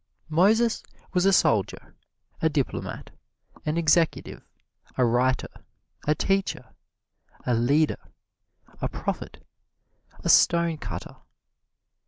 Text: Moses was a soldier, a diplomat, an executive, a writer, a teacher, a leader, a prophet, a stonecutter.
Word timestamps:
Moses 0.29 0.81
was 1.13 1.27
a 1.27 1.31
soldier, 1.31 1.95
a 2.41 2.49
diplomat, 2.49 3.11
an 3.67 3.77
executive, 3.77 4.41
a 4.97 5.05
writer, 5.05 5.63
a 6.07 6.15
teacher, 6.15 6.73
a 7.45 7.53
leader, 7.53 8.09
a 8.81 8.89
prophet, 8.89 9.45
a 10.23 10.27
stonecutter. 10.27 11.17